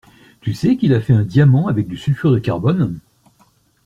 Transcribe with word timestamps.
Tu 0.41 0.55
sais 0.55 0.77
qu'il 0.77 0.95
a 0.95 0.99
fait 0.99 1.13
un 1.13 1.21
diamant 1.21 1.67
avec 1.67 1.87
du 1.87 1.95
sulfure 1.95 2.31
de 2.31 2.39
carbone? 2.39 2.97